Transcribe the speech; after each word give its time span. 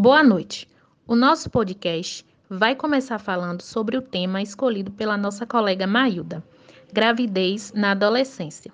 Boa 0.00 0.22
noite. 0.22 0.66
O 1.06 1.14
nosso 1.14 1.50
podcast 1.50 2.24
vai 2.48 2.74
começar 2.74 3.18
falando 3.18 3.60
sobre 3.60 3.98
o 3.98 4.00
tema 4.00 4.40
escolhido 4.40 4.90
pela 4.90 5.14
nossa 5.14 5.44
colega 5.44 5.86
Mailda, 5.86 6.42
gravidez 6.90 7.70
na 7.74 7.90
adolescência, 7.90 8.72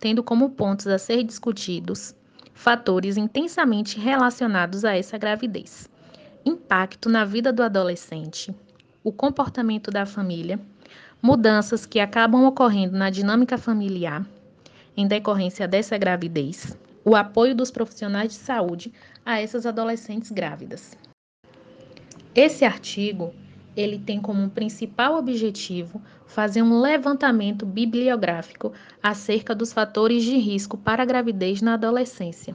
tendo 0.00 0.20
como 0.20 0.50
pontos 0.50 0.88
a 0.88 0.98
ser 0.98 1.22
discutidos 1.22 2.12
fatores 2.54 3.16
intensamente 3.16 4.00
relacionados 4.00 4.84
a 4.84 4.96
essa 4.96 5.16
gravidez, 5.16 5.88
impacto 6.44 7.08
na 7.08 7.24
vida 7.24 7.52
do 7.52 7.62
adolescente, 7.62 8.52
o 9.04 9.12
comportamento 9.12 9.92
da 9.92 10.04
família, 10.04 10.58
mudanças 11.22 11.86
que 11.86 12.00
acabam 12.00 12.46
ocorrendo 12.46 12.98
na 12.98 13.10
dinâmica 13.10 13.56
familiar 13.56 14.26
em 14.96 15.06
decorrência 15.06 15.68
dessa 15.68 15.96
gravidez, 15.96 16.76
o 17.04 17.14
apoio 17.14 17.54
dos 17.54 17.70
profissionais 17.70 18.32
de 18.32 18.38
saúde 18.38 18.92
a 19.24 19.40
essas 19.40 19.66
adolescentes 19.66 20.30
grávidas. 20.30 20.96
Esse 22.34 22.64
artigo, 22.64 23.32
ele 23.76 23.98
tem 23.98 24.20
como 24.20 24.50
principal 24.50 25.16
objetivo 25.16 26.02
fazer 26.26 26.62
um 26.62 26.80
levantamento 26.80 27.64
bibliográfico 27.64 28.72
acerca 29.02 29.54
dos 29.54 29.72
fatores 29.72 30.24
de 30.24 30.36
risco 30.36 30.76
para 30.76 31.02
a 31.02 31.06
gravidez 31.06 31.62
na 31.62 31.74
adolescência 31.74 32.54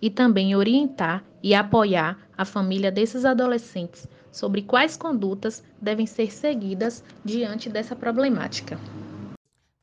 e 0.00 0.10
também 0.10 0.54
orientar 0.54 1.24
e 1.42 1.54
apoiar 1.54 2.18
a 2.36 2.44
família 2.44 2.90
desses 2.90 3.24
adolescentes 3.24 4.06
sobre 4.30 4.62
quais 4.62 4.96
condutas 4.96 5.62
devem 5.80 6.06
ser 6.06 6.32
seguidas 6.32 7.04
diante 7.24 7.68
dessa 7.68 7.94
problemática. 7.94 8.78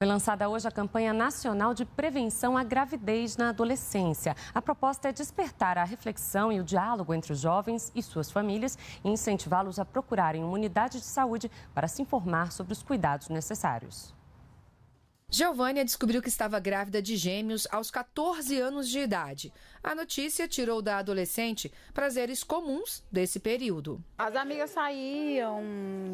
Foi 0.01 0.07
lançada 0.07 0.47
hoje 0.47 0.65
a 0.65 0.71
campanha 0.71 1.11
nacional 1.11 1.73
de 1.73 1.83
prevenção 1.83 2.57
à 2.57 2.63
gravidez 2.63 3.35
na 3.35 3.49
adolescência. 3.49 4.33
A 4.55 4.61
proposta 4.61 5.09
é 5.09 5.11
despertar 5.11 5.77
a 5.77 5.83
reflexão 5.83 6.53
e 6.53 6.59
o 6.61 6.63
diálogo 6.63 7.13
entre 7.13 7.33
os 7.33 7.39
jovens 7.41 7.91
e 7.93 8.01
suas 8.01 8.31
famílias 8.31 8.77
e 9.03 9.09
incentivá-los 9.09 9.77
a 9.77 9.83
procurarem 9.83 10.41
uma 10.41 10.53
unidade 10.53 10.99
de 10.99 11.05
saúde 11.05 11.51
para 11.75 11.89
se 11.89 12.01
informar 12.01 12.53
sobre 12.53 12.71
os 12.71 12.81
cuidados 12.81 13.27
necessários. 13.27 14.17
Giovânia 15.31 15.85
descobriu 15.85 16.23
que 16.23 16.27
estava 16.27 16.59
grávida 16.59 17.03
de 17.03 17.15
gêmeos 17.15 17.67
aos 17.71 17.91
14 17.91 18.59
anos 18.59 18.89
de 18.89 18.97
idade. 18.97 19.53
A 19.83 19.93
notícia 19.93 20.47
tirou 20.47 20.81
da 20.81 20.97
adolescente 20.97 21.71
prazeres 21.93 22.43
comuns 22.43 23.03
desse 23.11 23.39
período. 23.39 24.03
As 24.17 24.35
amigas 24.35 24.71
saíam, 24.71 25.61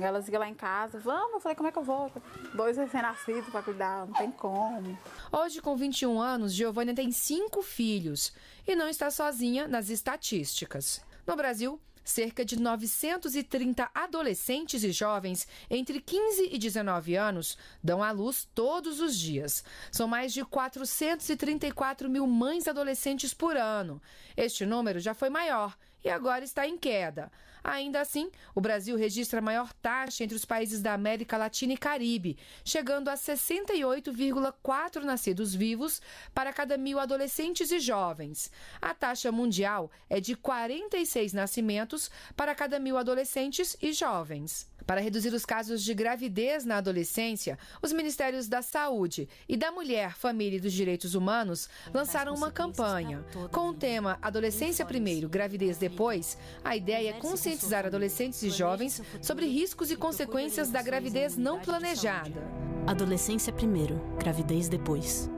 elas 0.01 0.27
iam 0.27 0.39
lá 0.39 0.49
em 0.49 0.53
casa. 0.53 0.99
Vamos, 0.99 1.35
eu 1.35 1.39
falei, 1.39 1.55
como 1.55 1.69
é 1.69 1.71
que 1.71 1.77
eu 1.77 1.83
vou? 1.83 2.11
Dois 2.53 2.75
recém-nascidos 2.75 3.49
para 3.49 3.63
cuidar, 3.63 4.05
não 4.05 4.13
tem 4.13 4.31
como. 4.31 4.97
Hoje, 5.31 5.61
com 5.61 5.77
21 5.77 6.19
anos, 6.19 6.53
Giovânia 6.53 6.93
tem 6.93 7.09
cinco 7.09 7.61
filhos 7.61 8.33
e 8.67 8.75
não 8.75 8.89
está 8.89 9.09
sozinha 9.09 9.65
nas 9.65 9.87
estatísticas. 9.87 11.01
No 11.25 11.37
Brasil, 11.37 11.79
cerca 12.05 12.45
de 12.45 12.57
930 12.57 13.89
adolescentes 13.93 14.83
e 14.83 14.91
jovens 14.91 15.47
entre 15.69 15.99
15 15.99 16.49
e 16.51 16.57
19 16.57 17.15
anos 17.15 17.57
dão 17.83 18.01
à 18.01 18.11
luz 18.11 18.47
todos 18.53 19.01
os 19.01 19.17
dias. 19.17 19.63
São 19.91 20.07
mais 20.07 20.31
de 20.31 20.45
434 20.45 22.09
mil 22.09 22.27
mães 22.27 22.67
adolescentes 22.67 23.33
por 23.33 23.57
ano. 23.57 24.01
Este 24.37 24.65
número 24.65 24.99
já 24.99 25.13
foi 25.13 25.29
maior 25.29 25.75
e 26.03 26.09
agora 26.09 26.45
está 26.45 26.67
em 26.67 26.77
queda. 26.77 27.31
Ainda 27.67 27.99
assim, 27.99 28.29
o 28.53 28.61
Brasil 28.61 28.95
registra 28.95 29.39
a 29.39 29.41
maior 29.41 29.73
taxa 29.81 30.23
entre 30.23 30.37
os 30.37 30.45
países 30.45 30.83
da 30.83 30.93
América 30.93 31.35
Latina 31.35 31.73
e 31.73 31.77
Caribe, 31.77 32.37
chegando 32.63 33.09
a 33.09 33.15
68,4 33.15 35.01
nascidos 35.01 35.55
vivos 35.55 35.99
para 36.31 36.53
cada 36.53 36.77
mil 36.77 36.99
adolescentes 36.99 37.71
e 37.71 37.79
jovens. 37.79 38.51
A 38.79 38.93
taxa 38.93 39.31
mundial 39.31 39.89
é 40.07 40.21
de 40.21 40.35
46 40.35 41.33
nascimentos 41.33 42.11
para 42.35 42.53
cada 42.53 42.77
mil 42.77 42.99
adolescentes 42.99 43.75
e 43.81 43.91
jovens. 43.93 44.67
Para 44.85 45.01
reduzir 45.01 45.33
os 45.33 45.43
casos 45.43 45.83
de 45.83 45.95
gravidez 45.95 46.63
na 46.63 46.77
adolescência, 46.77 47.57
os 47.81 47.91
Ministérios 47.91 48.47
da 48.47 48.61
Saúde 48.61 49.27
e 49.49 49.57
da 49.57 49.71
Mulher, 49.71 50.15
Família 50.15 50.57
e 50.57 50.59
dos 50.59 50.73
Direitos 50.73 51.15
Humanos 51.15 51.67
lançaram 51.91 52.35
uma 52.35 52.51
campanha. 52.51 53.25
Com 53.51 53.69
o 53.69 53.73
tema 53.73 54.19
Adolescência 54.21 54.85
Primeiro, 54.85 55.27
Gravidez 55.27 55.79
Depois, 55.79 56.37
a 56.63 56.75
ideia 56.75 57.09
é 57.09 57.13
conscientizar 57.13 57.54
adolescentes 57.73 58.43
e 58.43 58.49
jovens 58.49 59.01
sobre 59.21 59.45
riscos 59.45 59.91
e 59.91 59.95
consequências 59.95 60.69
da 60.69 60.81
gravidez 60.81 61.37
não 61.37 61.59
planejada. 61.59 62.41
Adolescência 62.87 63.51
Primeiro, 63.51 63.95
Gravidez 64.19 64.69
Depois. 64.69 65.29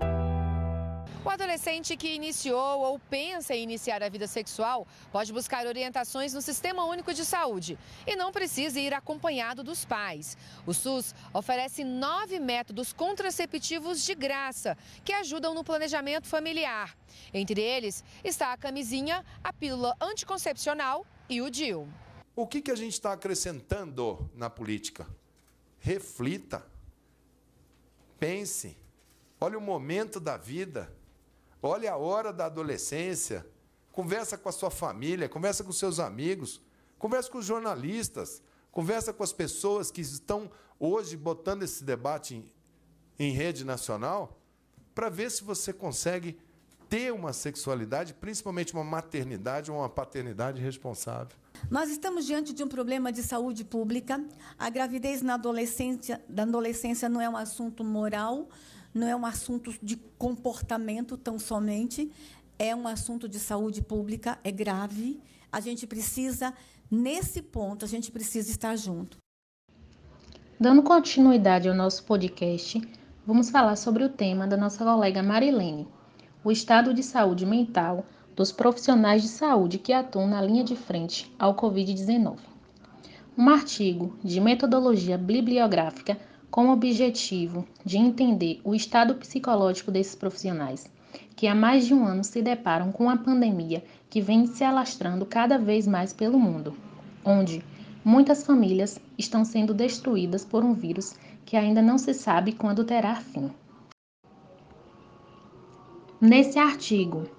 O 1.27 1.29
adolescente 1.29 1.97
que 1.97 2.16
iniciou 2.16 2.79
ou 2.79 2.97
pensa 2.97 3.53
em 3.53 3.63
iniciar 3.63 4.01
a 4.01 4.07
vida 4.07 4.27
sexual 4.27 4.88
pode 5.11 5.33
buscar 5.33 5.67
orientações 5.67 6.33
no 6.33 6.41
Sistema 6.41 6.85
Único 6.85 7.13
de 7.13 7.25
Saúde 7.25 7.77
e 8.06 8.16
não 8.16 8.31
precisa 8.31 8.79
ir 8.79 8.94
acompanhado 8.94 9.61
dos 9.61 9.83
pais. 9.83 10.38
O 10.66 10.73
SUS 10.73 11.13
oferece 11.33 11.83
nove 11.83 12.39
métodos 12.39 12.94
contraceptivos 12.94 14.06
de 14.06 14.16
graça 14.16 14.77
que 15.03 15.11
ajudam 15.11 15.53
no 15.53 15.66
planejamento 15.66 16.27
familiar. 16.27 16.95
Entre 17.33 17.61
eles 17.61 18.06
está 18.23 18.53
a 18.53 18.57
camisinha, 18.57 19.22
a 19.44 19.51
pílula 19.51 19.97
anticoncepcional 20.00 21.06
e 21.29 21.41
o 21.41 21.50
DIU. 21.50 21.89
O 22.37 22.45
que, 22.45 22.61
que 22.61 22.69
a 22.69 22.75
gente 22.75 22.93
está 22.93 23.13
acrescentando 23.13 24.29
na 24.35 24.47
política? 24.47 25.07
Reflita, 25.79 26.63
pense, 28.19 28.77
olhe 29.41 29.55
o 29.55 29.59
momento 29.59 30.19
da 30.19 30.37
vida. 30.37 30.93
Olha 31.63 31.93
a 31.93 31.97
hora 31.97 32.31
da 32.31 32.45
adolescência. 32.45 33.43
Conversa 33.91 34.37
com 34.37 34.47
a 34.49 34.51
sua 34.51 34.69
família, 34.69 35.27
conversa 35.27 35.63
com 35.63 35.71
seus 35.71 35.99
amigos, 35.99 36.61
conversa 36.99 37.27
com 37.27 37.39
os 37.39 37.45
jornalistas, 37.47 38.39
conversa 38.71 39.11
com 39.11 39.23
as 39.23 39.33
pessoas 39.33 39.89
que 39.89 40.01
estão 40.01 40.51
hoje 40.79 41.17
botando 41.17 41.63
esse 41.63 41.83
debate 41.83 42.35
em, 42.35 42.51
em 43.17 43.31
rede 43.31 43.65
nacional, 43.65 44.39
para 44.93 45.09
ver 45.09 45.31
se 45.31 45.43
você 45.43 45.73
consegue 45.73 46.39
ter 46.87 47.11
uma 47.11 47.33
sexualidade, 47.33 48.13
principalmente 48.13 48.75
uma 48.75 48.83
maternidade 48.83 49.71
ou 49.71 49.79
uma 49.79 49.89
paternidade 49.89 50.61
responsável. 50.61 51.35
Nós 51.69 51.90
estamos 51.90 52.25
diante 52.25 52.53
de 52.53 52.63
um 52.63 52.68
problema 52.68 53.12
de 53.12 53.22
saúde 53.22 53.66
pública. 53.66 54.23
A 54.57 54.69
gravidez 54.69 55.22
na 55.22 55.34
adolescência, 55.34 56.22
adolescência 56.35 57.09
não 57.09 57.19
é 57.19 57.29
um 57.29 57.35
assunto 57.35 57.84
moral, 57.84 58.47
não 58.94 59.07
é 59.07 59.16
um 59.16 59.25
assunto 59.25 59.73
de 59.81 59.97
comportamento 60.18 61.18
tão 61.18 61.38
somente, 61.38 62.12
é 62.57 62.75
um 62.75 62.88
assunto 62.88 63.28
de 63.28 63.40
saúde 63.40 63.81
pública, 63.81 64.40
é 64.44 64.51
grave. 64.51 65.19
A 65.51 65.59
gente 65.59 65.85
precisa, 65.85 66.53
nesse 66.90 67.41
ponto, 67.41 67.84
a 67.84 67.88
gente 67.88 68.12
precisa 68.12 68.50
estar 68.50 68.75
junto. 68.75 69.18
Dando 70.59 70.81
continuidade 70.81 71.69
ao 71.69 71.75
nosso 71.75 72.03
podcast, 72.03 72.81
vamos 73.25 73.50
falar 73.50 73.75
sobre 73.75 74.03
o 74.03 74.09
tema 74.09 74.47
da 74.47 74.57
nossa 74.57 74.84
colega 74.84 75.22
Marilene, 75.22 75.88
o 76.44 76.51
estado 76.51 76.94
de 76.94 77.03
saúde 77.03 77.45
mental 77.45 78.06
dos 78.37 78.51
profissionais 78.51 79.23
de 79.23 79.29
saúde 79.29 79.79
que 79.79 79.91
atuam 79.91 80.27
na 80.27 80.39
linha 80.39 80.63
de 80.63 80.75
frente 80.75 81.33
ao 81.39 81.55
Covid-19. 81.55 82.37
Um 83.35 83.49
artigo 83.49 84.15
de 84.23 84.39
metodologia 84.39 85.17
bibliográfica 85.17 86.15
com 86.51 86.67
o 86.67 86.71
objetivo 86.71 87.67
de 87.83 87.97
entender 87.97 88.61
o 88.63 88.75
estado 88.75 89.15
psicológico 89.15 89.91
desses 89.91 90.13
profissionais, 90.13 90.87
que 91.35 91.47
há 91.47 91.55
mais 91.55 91.87
de 91.87 91.95
um 91.95 92.05
ano 92.05 92.23
se 92.23 92.39
deparam 92.43 92.91
com 92.91 93.09
a 93.09 93.17
pandemia 93.17 93.83
que 94.07 94.21
vem 94.21 94.45
se 94.45 94.63
alastrando 94.63 95.25
cada 95.25 95.57
vez 95.57 95.87
mais 95.87 96.13
pelo 96.13 96.39
mundo, 96.39 96.77
onde 97.25 97.65
muitas 98.05 98.45
famílias 98.45 98.99
estão 99.17 99.43
sendo 99.43 99.73
destruídas 99.73 100.45
por 100.45 100.63
um 100.63 100.73
vírus 100.73 101.15
que 101.43 101.57
ainda 101.57 101.81
não 101.81 101.97
se 101.97 102.13
sabe 102.13 102.51
quando 102.51 102.83
terá 102.83 103.15
fim. 103.15 103.49
Nesse 106.21 106.57
artigo, 106.59 107.36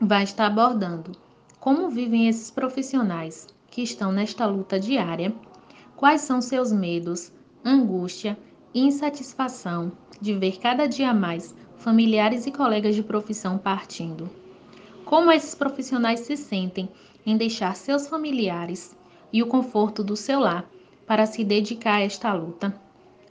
vai 0.00 0.24
estar 0.24 0.46
abordando 0.46 1.12
como 1.58 1.88
vivem 1.88 2.28
esses 2.28 2.50
profissionais 2.50 3.48
que 3.70 3.82
estão 3.82 4.12
nesta 4.12 4.46
luta 4.46 4.78
diária, 4.78 5.34
quais 5.96 6.20
são 6.20 6.40
seus 6.40 6.70
medos, 6.70 7.32
angústia 7.64 8.38
e 8.72 8.80
insatisfação 8.80 9.90
de 10.20 10.34
ver 10.34 10.58
cada 10.58 10.86
dia 10.86 11.12
mais 11.12 11.54
familiares 11.78 12.46
e 12.46 12.52
colegas 12.52 12.94
de 12.94 13.02
profissão 13.02 13.58
partindo. 13.58 14.30
Como 15.04 15.32
esses 15.32 15.54
profissionais 15.54 16.20
se 16.20 16.36
sentem 16.36 16.88
em 17.24 17.36
deixar 17.36 17.74
seus 17.74 18.06
familiares 18.06 18.96
e 19.32 19.42
o 19.42 19.46
conforto 19.46 20.04
do 20.04 20.16
seu 20.16 20.40
lar 20.40 20.68
para 21.06 21.26
se 21.26 21.42
dedicar 21.42 21.96
a 21.96 22.02
esta 22.02 22.32
luta? 22.32 22.78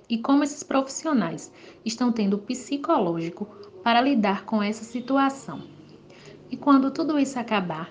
E 0.09 0.18
como 0.18 0.44
esses 0.44 0.63
profissionais 0.63 1.51
estão 1.83 2.11
tendo 2.11 2.38
psicológico 2.38 3.45
para 3.83 4.01
lidar 4.01 4.45
com 4.45 4.61
essa 4.61 4.83
situação? 4.83 5.75
E 6.56 6.57
quando 6.57 6.90
tudo 6.90 7.19
isso 7.19 7.38
acabar, 7.38 7.90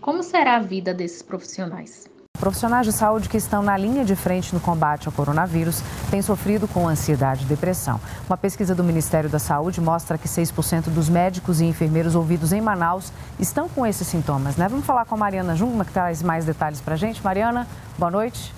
como 0.00 0.22
será 0.22 0.54
a 0.54 0.60
vida 0.60 0.94
desses 0.94 1.22
profissionais? 1.22 2.08
Profissionais 2.38 2.86
de 2.86 2.92
saúde 2.92 3.28
que 3.28 3.36
estão 3.36 3.64
na 3.64 3.76
linha 3.76 4.04
de 4.04 4.14
frente 4.14 4.54
no 4.54 4.60
combate 4.60 5.08
ao 5.08 5.12
coronavírus 5.12 5.82
têm 6.08 6.22
sofrido 6.22 6.68
com 6.68 6.86
ansiedade 6.86 7.42
e 7.42 7.48
depressão. 7.48 8.00
Uma 8.28 8.36
pesquisa 8.36 8.76
do 8.76 8.84
Ministério 8.84 9.28
da 9.28 9.40
Saúde 9.40 9.80
mostra 9.80 10.16
que 10.16 10.28
6% 10.28 10.84
dos 10.84 11.08
médicos 11.08 11.60
e 11.60 11.64
enfermeiros 11.64 12.14
ouvidos 12.14 12.52
em 12.52 12.60
Manaus 12.60 13.12
estão 13.40 13.68
com 13.68 13.84
esses 13.84 14.06
sintomas. 14.06 14.56
Né? 14.56 14.68
Vamos 14.68 14.86
falar 14.86 15.04
com 15.04 15.16
a 15.16 15.18
Mariana 15.18 15.56
Jungma, 15.56 15.84
que 15.84 15.92
traz 15.92 16.22
mais 16.22 16.44
detalhes 16.44 16.80
para 16.80 16.94
a 16.94 16.96
gente. 16.96 17.24
Mariana, 17.24 17.66
boa 17.98 18.12
noite. 18.12 18.54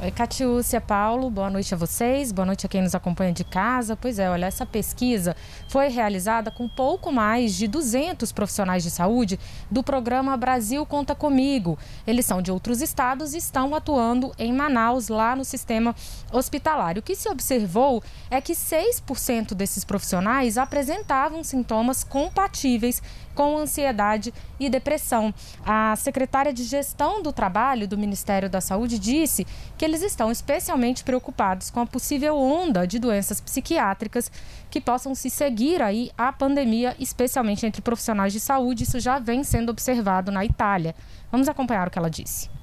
Oi, 0.00 0.12
Catiúcia, 0.12 0.80
Paulo, 0.80 1.28
boa 1.28 1.50
noite 1.50 1.74
a 1.74 1.76
vocês, 1.76 2.30
boa 2.30 2.46
noite 2.46 2.64
a 2.64 2.68
quem 2.68 2.80
nos 2.80 2.94
acompanha 2.94 3.32
de 3.32 3.42
casa. 3.42 3.96
Pois 3.96 4.20
é, 4.20 4.30
olha, 4.30 4.46
essa 4.46 4.64
pesquisa 4.64 5.34
foi 5.68 5.88
realizada 5.88 6.52
com 6.52 6.68
pouco 6.68 7.10
mais 7.10 7.52
de 7.56 7.66
200 7.66 8.30
profissionais 8.30 8.84
de 8.84 8.92
saúde 8.92 9.40
do 9.68 9.82
programa 9.82 10.36
Brasil 10.36 10.86
Conta 10.86 11.16
Comigo. 11.16 11.76
Eles 12.06 12.26
são 12.26 12.40
de 12.40 12.52
outros 12.52 12.80
estados 12.80 13.34
e 13.34 13.38
estão 13.38 13.74
atuando 13.74 14.32
em 14.38 14.52
Manaus, 14.52 15.08
lá 15.08 15.34
no 15.34 15.44
sistema 15.44 15.92
hospitalar. 16.32 16.96
O 16.96 17.02
que 17.02 17.16
se 17.16 17.28
observou 17.28 18.00
é 18.30 18.40
que 18.40 18.52
6% 18.52 19.52
desses 19.52 19.84
profissionais 19.84 20.56
apresentavam 20.56 21.42
sintomas 21.42 22.04
compatíveis 22.04 23.02
com 23.34 23.56
ansiedade 23.56 24.34
e 24.58 24.68
depressão. 24.68 25.34
A 25.64 25.94
secretária 25.96 26.52
de 26.52 26.64
Gestão 26.64 27.22
do 27.22 27.32
Trabalho 27.32 27.86
do 27.86 27.96
Ministério 27.96 28.50
da 28.50 28.60
Saúde 28.60 28.98
disse 28.98 29.46
que 29.76 29.87
eles 29.88 30.02
estão 30.02 30.30
especialmente 30.30 31.02
preocupados 31.02 31.70
com 31.70 31.80
a 31.80 31.86
possível 31.86 32.36
onda 32.36 32.86
de 32.86 32.98
doenças 32.98 33.40
psiquiátricas 33.40 34.30
que 34.70 34.80
possam 34.80 35.14
se 35.14 35.30
seguir 35.30 35.82
aí 35.82 36.10
à 36.16 36.32
pandemia, 36.32 36.94
especialmente 36.98 37.66
entre 37.66 37.82
profissionais 37.82 38.32
de 38.32 38.40
saúde. 38.40 38.84
Isso 38.84 39.00
já 39.00 39.18
vem 39.18 39.42
sendo 39.42 39.70
observado 39.70 40.30
na 40.30 40.44
Itália. 40.44 40.94
Vamos 41.32 41.48
acompanhar 41.48 41.88
o 41.88 41.90
que 41.90 41.98
ela 41.98 42.10
disse. 42.10 42.57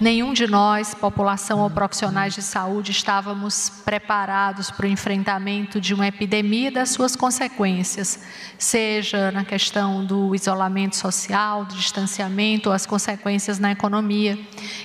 Nenhum 0.00 0.32
de 0.32 0.48
nós, 0.48 0.92
população 0.92 1.60
ou 1.60 1.70
profissionais 1.70 2.34
de 2.34 2.42
saúde, 2.42 2.90
estávamos 2.90 3.70
preparados 3.84 4.68
para 4.68 4.86
o 4.86 4.88
enfrentamento 4.88 5.80
de 5.80 5.94
uma 5.94 6.08
epidemia 6.08 6.66
e 6.66 6.70
das 6.72 6.90
suas 6.90 7.14
consequências, 7.14 8.20
seja 8.58 9.30
na 9.30 9.44
questão 9.44 10.04
do 10.04 10.34
isolamento 10.34 10.96
social, 10.96 11.64
do 11.64 11.76
distanciamento, 11.76 12.70
ou 12.70 12.74
as 12.74 12.84
consequências 12.84 13.60
na 13.60 13.70
economia. 13.70 14.36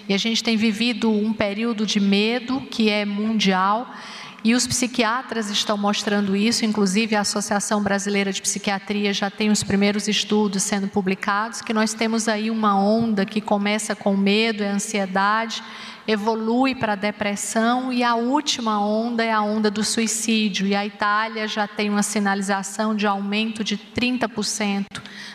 E 0.07 0.13
a 0.13 0.17
gente 0.17 0.43
tem 0.43 0.55
vivido 0.55 1.09
um 1.09 1.33
período 1.33 1.87
de 1.87 1.99
medo 1.99 2.61
que 2.61 2.87
é 2.87 3.03
mundial 3.03 3.91
e 4.43 4.55
os 4.55 4.65
psiquiatras 4.65 5.49
estão 5.49 5.77
mostrando 5.77 6.35
isso, 6.35 6.63
inclusive 6.63 7.15
a 7.15 7.21
Associação 7.21 7.83
Brasileira 7.83 8.31
de 8.31 8.41
Psiquiatria 8.41 9.13
já 9.13 9.29
tem 9.29 9.49
os 9.49 9.63
primeiros 9.63 10.07
estudos 10.07 10.63
sendo 10.63 10.87
publicados, 10.87 11.61
que 11.61 11.73
nós 11.73 11.93
temos 11.93 12.27
aí 12.27 12.49
uma 12.49 12.79
onda 12.79 13.25
que 13.25 13.41
começa 13.41 13.95
com 13.95 14.15
medo, 14.15 14.63
é 14.63 14.69
ansiedade, 14.69 15.61
evolui 16.07 16.73
para 16.73 16.95
depressão 16.95 17.91
e 17.91 18.01
a 18.01 18.15
última 18.15 18.79
onda 18.79 19.23
é 19.23 19.31
a 19.31 19.41
onda 19.41 19.69
do 19.69 19.83
suicídio. 19.83 20.65
E 20.65 20.75
a 20.75 20.85
Itália 20.85 21.47
já 21.47 21.67
tem 21.67 21.89
uma 21.89 22.01
sinalização 22.01 22.95
de 22.95 23.05
aumento 23.05 23.63
de 23.63 23.77
30% 23.77 24.85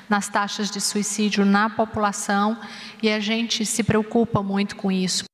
nas 0.09 0.29
taxas 0.29 0.71
de 0.71 0.81
suicídio 0.81 1.45
na 1.45 1.71
população 1.71 2.59
e 3.03 3.11
a 3.11 3.21
gente 3.21 3.65
se 3.65 3.85
preocupa 3.85 4.43
muito 4.43 4.75
com 4.77 4.91
isso. 4.91 5.25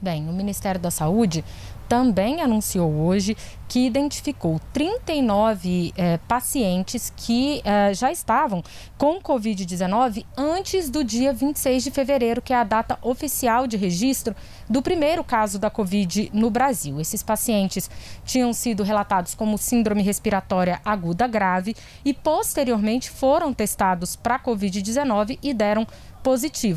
Bem, 0.00 0.28
o 0.28 0.32
Ministério 0.32 0.80
da 0.80 0.92
Saúde 0.92 1.44
também 1.88 2.42
anunciou 2.42 2.92
hoje 2.92 3.36
que 3.66 3.86
identificou 3.86 4.60
39 4.72 5.92
eh, 5.96 6.18
pacientes 6.28 7.12
que 7.16 7.60
eh, 7.64 7.92
já 7.94 8.12
estavam 8.12 8.62
com 8.96 9.20
Covid-19 9.20 10.24
antes 10.36 10.88
do 10.88 11.02
dia 11.02 11.32
26 11.32 11.84
de 11.84 11.90
fevereiro, 11.90 12.42
que 12.42 12.52
é 12.52 12.56
a 12.56 12.64
data 12.64 12.98
oficial 13.02 13.66
de 13.66 13.76
registro 13.76 14.34
do 14.68 14.82
primeiro 14.82 15.24
caso 15.24 15.58
da 15.58 15.70
Covid 15.70 16.30
no 16.32 16.50
Brasil. 16.50 17.00
Esses 17.00 17.22
pacientes 17.22 17.90
tinham 18.24 18.52
sido 18.52 18.82
relatados 18.82 19.34
como 19.34 19.58
síndrome 19.58 20.02
respiratória 20.02 20.80
aguda 20.84 21.26
grave 21.26 21.74
e 22.04 22.14
posteriormente 22.14 23.10
foram 23.10 23.52
testados 23.52 24.14
para 24.14 24.38
Covid-19 24.38 25.38
e 25.42 25.52
deram. 25.52 25.86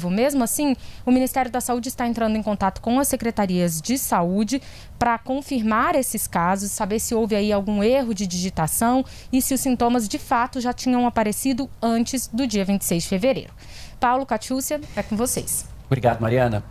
Mesmo 0.10 0.44
assim, 0.44 0.76
o 1.06 1.12
Ministério 1.12 1.52
da 1.52 1.60
Saúde 1.60 1.90
está 1.90 2.08
entrando 2.08 2.36
em 2.36 2.44
contato 2.44 2.82
com 2.82 3.00
as 3.00 3.08
secretarias 3.08 3.82
de 3.82 3.98
saúde 3.98 4.62
para 4.98 5.18
confirmar 5.18 5.96
esses 5.96 6.28
casos, 6.28 6.72
saber 6.72 7.00
se 7.00 7.14
houve 7.14 7.36
aí 7.36 7.52
algum 7.52 7.84
erro 7.84 8.14
de 8.14 8.26
digitação 8.28 9.04
e 9.32 9.42
se 9.42 9.54
os 9.54 9.60
sintomas 9.60 10.08
de 10.08 10.18
fato 10.18 10.62
já 10.62 10.74
tinham 10.74 11.06
aparecido 11.06 11.70
antes 11.82 12.28
do 12.28 12.46
dia 12.48 12.64
26 12.64 13.04
de 13.04 13.10
fevereiro. 13.10 13.54
Paulo 14.00 14.26
Catiúcia, 14.26 14.80
é 14.96 15.04
com 15.04 15.16
vocês. 15.16 15.66
Obrigado, 15.86 16.22
Mariana. 16.22 16.64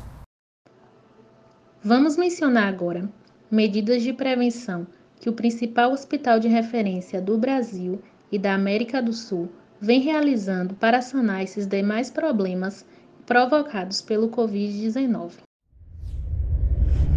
Vamos 1.82 2.16
mencionar 2.16 2.68
agora 2.68 3.08
medidas 3.50 4.02
de 4.02 4.12
prevenção 4.12 4.86
que 5.18 5.28
o 5.28 5.32
principal 5.32 5.92
hospital 5.92 6.40
de 6.40 6.48
referência 6.48 7.20
do 7.20 7.36
Brasil 7.36 8.02
e 8.32 8.38
da 8.38 8.54
América 8.54 9.02
do 9.02 9.12
Sul 9.12 9.50
vem 9.80 10.00
realizando 10.00 10.74
para 10.74 11.00
sanar 11.00 11.42
esses 11.42 11.66
demais 11.66 12.10
problemas 12.10 12.84
provocados 13.24 14.02
pelo 14.02 14.28
Covid-19. 14.28 15.30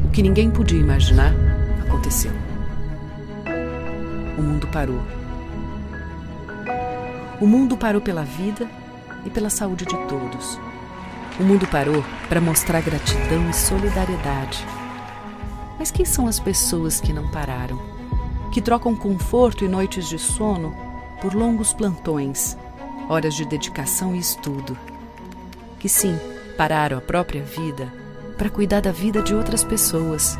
O 0.05 0.11
que 0.11 0.21
ninguém 0.21 0.49
podia 0.49 0.79
imaginar 0.79 1.33
aconteceu. 1.85 2.31
O 4.37 4.41
mundo 4.41 4.67
parou. 4.67 5.01
O 7.41 7.45
mundo 7.45 7.75
parou 7.75 7.99
pela 7.99 8.23
vida 8.23 8.69
e 9.25 9.29
pela 9.29 9.49
saúde 9.49 9.85
de 9.85 9.97
todos. 10.07 10.57
O 11.39 11.43
mundo 11.43 11.67
parou 11.67 12.03
para 12.29 12.39
mostrar 12.39 12.81
gratidão 12.81 13.49
e 13.49 13.53
solidariedade. 13.53 14.63
Mas 15.77 15.91
quem 15.91 16.05
são 16.05 16.27
as 16.27 16.39
pessoas 16.39 17.01
que 17.01 17.11
não 17.11 17.29
pararam? 17.31 17.77
Que 18.53 18.61
trocam 18.61 18.95
conforto 18.95 19.65
e 19.65 19.67
noites 19.67 20.07
de 20.07 20.19
sono 20.19 20.92
por 21.23 21.33
longos 21.33 21.71
plantões, 21.71 22.57
horas 23.07 23.33
de 23.33 23.45
dedicação 23.45 24.13
e 24.13 24.19
estudo. 24.19 24.77
Que 25.79 25.87
sim, 25.87 26.19
pararam 26.57 26.97
a 26.97 27.01
própria 27.01 27.41
vida 27.41 27.91
para 28.37 28.49
cuidar 28.49 28.81
da 28.81 28.91
vida 28.91 29.21
de 29.21 29.33
outras 29.33 29.63
pessoas. 29.63 30.37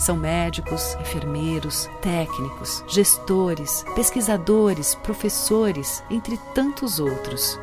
São 0.00 0.16
médicos, 0.16 0.96
enfermeiros, 1.00 1.88
técnicos, 2.02 2.84
gestores, 2.88 3.84
pesquisadores, 3.94 4.96
professores, 4.96 6.02
entre 6.10 6.36
tantos 6.52 6.98
outros, 6.98 7.58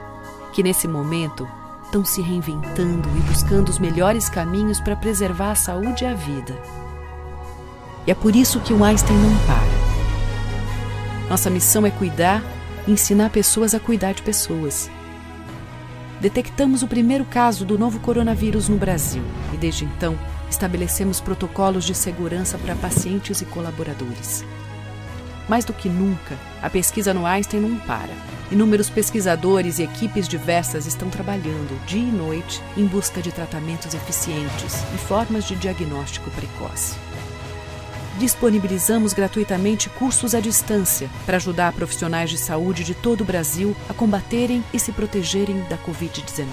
que 0.53 0.63
nesse 0.63 0.87
momento 0.87 1.45
estão 1.83 2.05
se 2.05 2.21
reinventando 2.21 3.09
e 3.17 3.21
buscando 3.23 3.67
os 3.67 3.79
melhores 3.79 4.29
caminhos 4.29 4.79
para 4.79 4.95
preservar 4.95 5.51
a 5.51 5.55
saúde 5.55 6.05
e 6.05 6.07
a 6.07 6.13
vida. 6.13 6.57
E 8.07 8.11
é 8.11 8.15
por 8.15 8.33
isso 8.33 8.61
que 8.61 8.71
o 8.71 8.81
Einstein 8.81 9.17
não 9.17 9.37
para. 9.45 9.80
Nossa 11.31 11.49
missão 11.49 11.85
é 11.85 11.89
cuidar 11.89 12.43
e 12.85 12.91
ensinar 12.91 13.29
pessoas 13.29 13.73
a 13.73 13.79
cuidar 13.79 14.11
de 14.11 14.21
pessoas. 14.21 14.91
Detectamos 16.19 16.83
o 16.83 16.89
primeiro 16.89 17.23
caso 17.23 17.63
do 17.63 17.79
novo 17.79 18.01
coronavírus 18.01 18.67
no 18.67 18.75
Brasil 18.75 19.23
e, 19.53 19.55
desde 19.55 19.85
então, 19.85 20.19
estabelecemos 20.49 21.21
protocolos 21.21 21.85
de 21.85 21.95
segurança 21.95 22.57
para 22.57 22.75
pacientes 22.75 23.39
e 23.39 23.45
colaboradores. 23.45 24.43
Mais 25.47 25.63
do 25.63 25.71
que 25.71 25.87
nunca, 25.87 26.35
a 26.61 26.69
pesquisa 26.69 27.13
no 27.13 27.25
Einstein 27.25 27.61
não 27.61 27.79
para. 27.79 28.11
Inúmeros 28.51 28.89
pesquisadores 28.89 29.79
e 29.79 29.83
equipes 29.83 30.27
diversas 30.27 30.85
estão 30.85 31.09
trabalhando 31.09 31.81
dia 31.85 32.09
e 32.09 32.11
noite 32.11 32.61
em 32.75 32.85
busca 32.85 33.21
de 33.21 33.31
tratamentos 33.31 33.93
eficientes 33.93 34.83
e 34.93 34.97
formas 34.97 35.45
de 35.45 35.55
diagnóstico 35.55 36.29
precoce 36.31 36.97
disponibilizamos 38.21 39.13
gratuitamente 39.13 39.89
cursos 39.89 40.35
à 40.35 40.39
distância 40.39 41.09
para 41.25 41.37
ajudar 41.37 41.73
profissionais 41.73 42.29
de 42.29 42.37
saúde 42.37 42.83
de 42.83 42.93
todo 42.93 43.21
o 43.21 43.25
Brasil 43.25 43.75
a 43.89 43.95
combaterem 43.95 44.63
e 44.71 44.79
se 44.79 44.91
protegerem 44.91 45.59
da 45.63 45.77
Covid-19. 45.79 46.45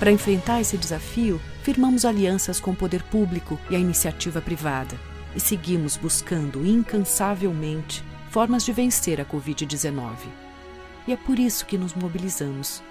Para 0.00 0.10
enfrentar 0.10 0.60
esse 0.60 0.76
desafio, 0.76 1.40
firmamos 1.62 2.04
alianças 2.04 2.58
com 2.58 2.72
o 2.72 2.76
poder 2.76 3.00
público 3.04 3.60
e 3.70 3.76
a 3.76 3.78
iniciativa 3.78 4.40
privada 4.40 4.98
e 5.36 5.38
seguimos 5.38 5.96
buscando 5.96 6.66
incansavelmente 6.66 8.02
formas 8.28 8.64
de 8.64 8.72
vencer 8.72 9.20
a 9.20 9.24
Covid-19. 9.24 10.16
E 11.06 11.12
é 11.12 11.16
por 11.16 11.38
isso 11.38 11.64
que 11.64 11.78
nos 11.78 11.94
mobilizamos 11.94 12.82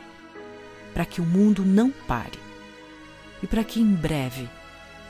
para 0.94 1.04
que 1.04 1.20
o 1.20 1.26
mundo 1.26 1.66
não 1.66 1.92
pare 1.92 2.40
e 3.42 3.48
para 3.48 3.66
que 3.66 3.82
em 3.82 3.94
breve 3.94 4.50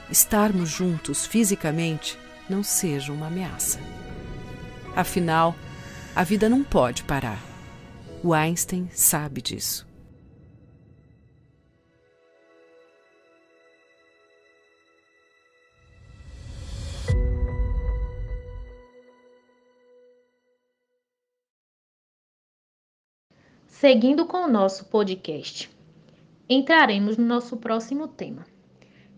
estarmos 0.09 0.67
juntos 0.67 1.27
fisicamente 1.27 2.17
não 2.49 2.63
seja 2.63 3.11
uma 3.11 3.27
ameaça. 3.27 3.79
Afinal, 4.95 5.55
a 6.15 6.23
vida 6.23 6.47
não 6.47 6.63
pode 6.63 7.03
parar. 7.03 7.41
O 8.23 8.33
Einstein 8.33 8.89
sabe 8.91 9.41
disso. 9.41 9.87
Seguindo 23.67 24.25
com 24.25 24.45
o 24.45 24.47
nosso 24.47 24.85
podcast. 24.85 25.69
entraremos 26.47 27.17
no 27.17 27.25
nosso 27.25 27.57
próximo 27.57 28.07
tema: 28.07 28.45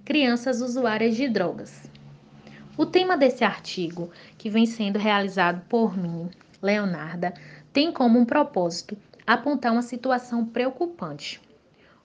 crianças 0.03 0.59
usuárias 0.61 1.15
de 1.15 1.27
drogas. 1.29 1.87
O 2.77 2.85
tema 2.85 3.15
desse 3.15 3.43
artigo, 3.45 4.11
que 4.37 4.49
vem 4.49 4.65
sendo 4.65 4.99
realizado 4.99 5.61
por 5.69 5.97
mim, 5.97 6.29
Leonarda, 6.61 7.33
tem 7.71 7.89
como 7.89 8.19
um 8.19 8.25
propósito 8.25 8.97
apontar 9.25 9.71
uma 9.71 9.81
situação 9.81 10.45
preocupante. 10.45 11.39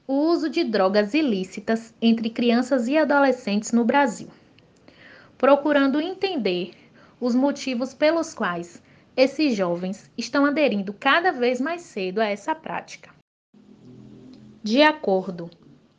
O 0.07 0.15
uso 0.15 0.49
de 0.49 0.63
drogas 0.63 1.13
ilícitas 1.13 1.93
entre 2.01 2.31
crianças 2.31 2.87
e 2.87 2.97
adolescentes 2.97 3.73
no 3.73 3.85
Brasil. 3.85 4.29
Procurando 5.37 6.01
entender 6.01 6.73
os 7.21 7.35
motivos 7.35 7.93
pelos 7.93 8.33
quais 8.33 8.81
esses 9.17 9.57
jovens 9.57 10.09
estão 10.17 10.47
aderindo 10.47 10.93
cada 10.93 11.33
vez 11.33 11.61
mais 11.61 11.83
cedo 11.83 12.21
a 12.21 12.27
essa 12.27 12.55
prática. 12.55 13.11
De 14.63 14.83
acordo 14.83 15.51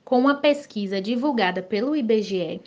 com 0.05 0.17
uma 0.17 0.35
pesquisa 0.35 1.01
divulgada 1.01 1.61
pelo 1.61 1.95
IBGE, 1.95 2.61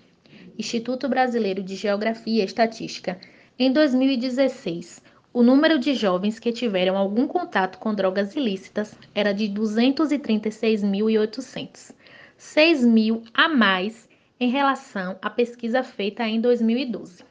Instituto 0.56 1.08
Brasileiro 1.08 1.60
de 1.62 1.74
Geografia 1.74 2.42
e 2.42 2.44
Estatística, 2.44 3.18
em 3.58 3.72
2016, 3.72 5.02
o 5.32 5.42
número 5.42 5.80
de 5.80 5.94
jovens 5.94 6.38
que 6.38 6.52
tiveram 6.52 6.96
algum 6.96 7.26
contato 7.26 7.76
com 7.78 7.92
drogas 7.92 8.36
ilícitas 8.36 8.96
era 9.12 9.34
de 9.34 9.48
236.800, 9.48 11.92
6 12.36 12.84
mil 12.84 13.24
a 13.34 13.48
mais 13.48 14.08
em 14.38 14.48
relação 14.48 15.18
à 15.20 15.28
pesquisa 15.28 15.82
feita 15.82 16.22
em 16.22 16.40
2012. 16.40 17.24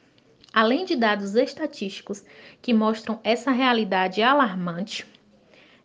Além 0.52 0.84
de 0.84 0.94
dados 0.94 1.34
estatísticos 1.34 2.22
que 2.60 2.74
mostram 2.74 3.18
essa 3.24 3.50
realidade 3.50 4.22
alarmante, 4.22 5.06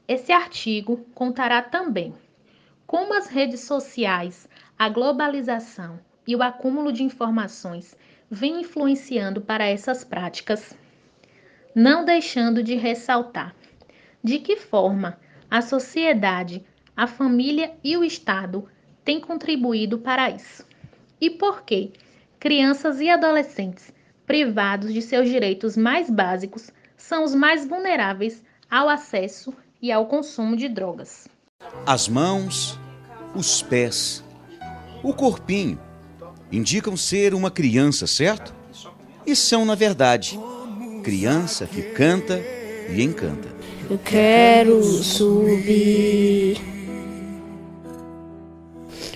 esse 0.05 0.33
artigo 0.33 1.05
contará 1.15 1.61
também 1.61 2.13
como 2.85 3.13
as 3.13 3.27
redes 3.27 3.61
sociais, 3.61 4.45
a 4.77 4.89
globalização 4.89 6.01
e 6.29 6.35
o 6.35 6.43
acúmulo 6.43 6.93
de 6.93 7.01
informações 7.01 7.97
vêm 8.29 8.61
influenciando 8.61 9.41
para 9.41 9.65
essas 9.65 10.03
práticas 10.03 10.77
não 11.73 12.05
deixando 12.05 12.61
de 12.61 12.75
ressaltar 12.75 13.55
de 14.23 14.37
que 14.37 14.55
forma 14.55 15.19
a 15.49 15.59
sociedade, 15.59 16.63
a 16.95 17.07
família 17.07 17.73
e 17.83 17.97
o 17.97 18.03
Estado 18.03 18.69
têm 19.03 19.19
contribuído 19.19 19.97
para 19.97 20.29
isso. 20.29 20.63
E 21.19 21.31
por 21.31 21.63
que 21.63 21.93
crianças 22.39 23.01
e 23.01 23.09
adolescentes 23.09 23.91
privados 24.27 24.93
de 24.93 25.01
seus 25.01 25.27
direitos 25.27 25.75
mais 25.75 26.11
básicos 26.11 26.69
são 26.95 27.23
os 27.23 27.33
mais 27.33 27.67
vulneráveis 27.67 28.43
ao 28.69 28.87
acesso 28.87 29.51
e 29.81 29.91
ao 29.91 30.05
consumo 30.05 30.55
de 30.55 30.69
drogas. 30.69 31.27
As 31.87 32.07
mãos, 32.07 32.77
os 33.33 33.63
pés, 33.63 34.23
o 35.01 35.11
corpinho 35.11 35.88
indicam 36.51 36.97
ser 36.97 37.33
uma 37.33 37.51
criança, 37.51 38.07
certo? 38.07 38.53
E 39.25 39.35
são, 39.35 39.65
na 39.65 39.75
verdade, 39.75 40.39
criança 41.03 41.65
que 41.65 41.81
canta 41.81 42.41
e 42.89 43.01
encanta. 43.01 43.49
Eu 43.89 43.97
quero 43.97 44.83
subir 44.83 46.57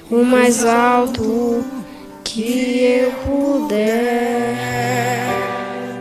o 0.10 0.24
mais 0.24 0.66
alto 0.66 1.64
que 2.24 3.02
eu 3.02 3.12
puder, 3.24 4.56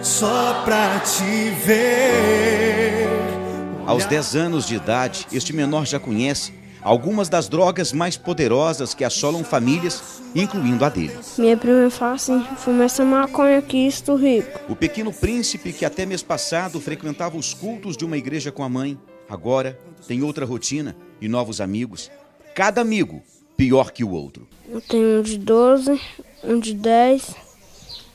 só 0.03 0.62
pra 0.65 0.99
te 1.01 1.51
ver. 1.65 3.09
Aos 3.87 4.07
10 4.07 4.37
anos 4.37 4.67
de 4.67 4.77
idade, 4.77 5.27
este 5.33 5.53
menor 5.53 5.85
já 5.87 5.99
conhece 5.99 6.53
algumas 6.83 7.29
das 7.29 7.49
drogas 7.49 7.93
mais 7.93 8.17
poderosas 8.17 8.95
que 8.95 9.05
assolam 9.05 9.45
famílias, 9.45 10.21
incluindo 10.35 10.85
a 10.85 10.89
dele. 10.89 11.17
Minha 11.39 11.57
prima 11.57 11.91
fala 11.91 12.15
assim: 12.15 12.45
fuma 12.57 12.85
essa 12.85 13.05
maconha 13.05 13.59
aqui, 13.59 13.87
estou 13.87 14.17
rico. 14.17 14.61
O 14.69 14.77
pequeno 14.77 15.12
príncipe, 15.12 15.73
que 15.73 15.85
até 15.85 16.05
mês 16.05 16.23
passado 16.23 16.81
frequentava 16.81 17.37
os 17.37 17.55
cultos 17.55 17.97
de 17.97 18.05
uma 18.05 18.17
igreja 18.17 18.51
com 18.51 18.62
a 18.62 18.69
mãe, 18.69 18.99
agora 19.29 19.79
tem 20.07 20.23
outra 20.23 20.45
rotina 20.45 20.97
e 21.21 21.29
novos 21.29 21.61
amigos. 21.61 22.11
Cada 22.55 22.81
amigo 22.81 23.23
pior 23.57 23.93
que 23.93 24.05
o 24.05 24.11
outro. 24.11 24.47
Eu 24.69 24.81
tenho 24.81 25.21
um 25.21 25.23
de 25.23 25.39
12, 25.39 26.01
um 26.45 26.59
de 26.59 26.75
10 26.75 27.53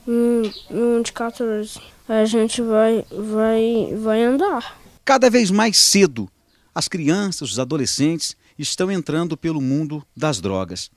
um, 0.08 0.42
um 0.72 1.02
de 1.02 1.12
14. 1.12 1.80
A 2.08 2.24
gente 2.26 2.62
vai, 2.62 3.06
vai, 3.12 3.94
vai 3.98 4.24
andar. 4.24 4.80
Cada 5.04 5.30
vez 5.30 5.52
mais 5.52 5.78
cedo, 5.78 6.30
as 6.74 6.88
crianças, 6.88 7.52
os 7.52 7.60
adolescentes 7.60 8.36
estão 8.58 8.92
entrando 8.92 9.38
pelo 9.38 9.62
mundo 9.62 10.04
das 10.16 10.40
drogas. 10.40 10.90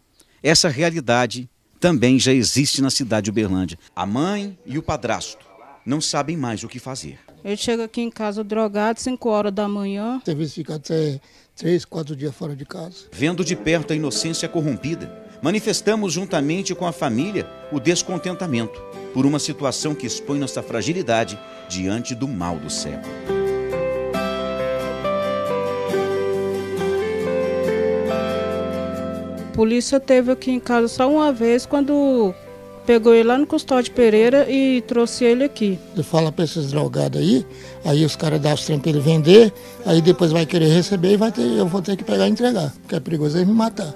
Essa 0.42 0.68
realidade 0.68 1.48
também 1.78 2.18
já 2.18 2.32
existe 2.32 2.82
na 2.82 2.90
cidade 2.90 3.24
de 3.24 3.30
Uberlândia. 3.30 3.78
A 3.94 4.04
mãe 4.04 4.58
e 4.66 4.78
o 4.78 4.82
padrasto 4.82 5.44
não 5.84 6.00
sabem 6.00 6.36
mais 6.36 6.62
o 6.62 6.68
que 6.68 6.78
fazer. 6.78 7.18
Ele 7.42 7.56
chega 7.56 7.84
aqui 7.84 8.02
em 8.02 8.10
casa 8.10 8.44
drogado, 8.44 9.00
5 9.00 9.28
horas 9.28 9.52
da 9.52 9.66
manhã. 9.66 10.20
Tem 10.24 10.34
vezes 10.34 10.54
fica 10.54 10.74
até 10.74 11.18
3, 11.56 11.84
4 11.86 12.14
dias 12.14 12.34
fora 12.34 12.54
de 12.54 12.66
casa. 12.66 13.06
Vendo 13.12 13.44
de 13.44 13.56
perto 13.56 13.92
a 13.92 13.96
inocência 13.96 14.48
corrompida, 14.48 15.10
manifestamos 15.42 16.12
juntamente 16.12 16.74
com 16.74 16.86
a 16.86 16.92
família 16.92 17.48
o 17.72 17.80
descontentamento 17.80 18.80
por 19.14 19.24
uma 19.24 19.38
situação 19.38 19.94
que 19.94 20.06
expõe 20.06 20.38
nossa 20.38 20.62
fragilidade 20.62 21.38
diante 21.68 22.14
do 22.14 22.28
mal 22.28 22.58
do 22.58 22.68
século. 22.68 23.39
Polícia 29.60 30.00
teve 30.00 30.32
aqui 30.32 30.50
em 30.50 30.58
casa 30.58 30.88
só 30.88 31.12
uma 31.12 31.30
vez 31.30 31.66
quando 31.66 32.34
pegou 32.86 33.12
ele 33.12 33.24
lá 33.24 33.36
no 33.36 33.46
Custódio 33.46 33.92
Pereira 33.92 34.50
e 34.50 34.80
trouxe 34.80 35.22
ele 35.22 35.44
aqui. 35.44 35.78
Ele 35.92 36.02
fala 36.02 36.32
para 36.32 36.46
esses 36.46 36.70
drogados 36.70 37.20
aí, 37.20 37.46
aí 37.84 38.02
os 38.02 38.16
caras 38.16 38.40
dão 38.40 38.54
os 38.54 38.64
trem 38.64 38.78
para 38.78 38.88
ele 38.88 39.00
vender, 39.00 39.52
aí 39.84 40.00
depois 40.00 40.32
vai 40.32 40.46
querer 40.46 40.68
receber 40.68 41.12
e 41.12 41.16
vai 41.18 41.30
ter, 41.30 41.42
eu 41.42 41.66
vou 41.66 41.82
ter 41.82 41.94
que 41.94 42.02
pegar 42.02 42.26
e 42.26 42.30
entregar, 42.30 42.72
porque 42.80 42.94
é 42.94 43.00
perigoso 43.00 43.36
ele 43.36 43.44
me 43.44 43.52
matar. 43.52 43.92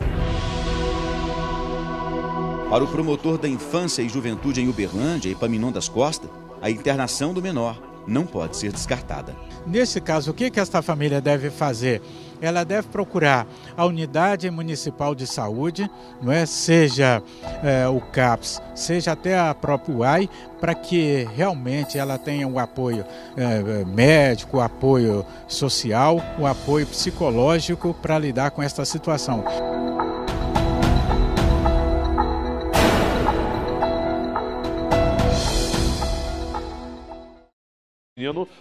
Para 2.69 2.85
o 2.85 2.87
promotor 2.87 3.39
da 3.39 3.49
infância 3.49 4.03
e 4.03 4.09
juventude 4.11 4.61
em 4.61 4.69
Uberlândia, 4.69 5.31
Ipaminon 5.31 5.73
das 5.73 5.89
Costas, 5.89 6.29
a 6.61 6.69
internação 6.69 7.33
do 7.33 7.41
menor 7.41 7.94
não 8.07 8.27
pode 8.27 8.57
ser 8.57 8.73
descartada. 8.73 9.35
Nesse 9.67 10.01
caso, 10.01 10.31
o 10.31 10.35
que, 10.35 10.51
que 10.51 10.61
esta 10.61 10.83
família 10.83 11.21
deve 11.21 11.51
fazer? 11.51 12.03
ela 12.41 12.65
deve 12.65 12.89
procurar 12.89 13.47
a 13.77 13.87
unidade 13.87 14.51
municipal 14.51 15.15
de 15.15 15.27
saúde, 15.27 15.91
não 16.21 16.33
é? 16.33 16.45
seja 16.47 17.23
é, 17.63 17.89
o 17.89 18.01
CAPS, 18.01 18.61
seja 18.75 19.13
até 19.13 19.39
a 19.39 19.55
própria 19.55 19.95
UAI, 19.95 20.31
para 20.61 20.75
que 20.75 21.27
realmente 21.35 21.99
ela 21.99 22.19
tenha 22.19 22.47
o 22.47 22.59
apoio 22.59 23.05
é, 23.37 23.85
médico, 23.85 24.59
o 24.59 24.61
apoio 24.61 25.25
social, 25.49 26.21
o 26.39 26.47
apoio 26.47 26.87
psicológico 26.87 27.95
para 27.95 28.19
lidar 28.19 28.51
com 28.51 28.63
esta 28.63 28.85
situação. 28.85 29.45